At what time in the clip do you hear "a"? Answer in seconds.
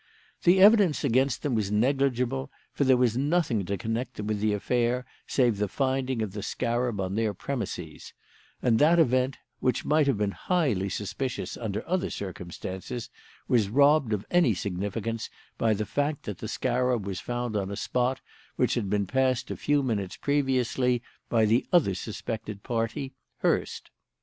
17.69-17.75, 19.51-19.55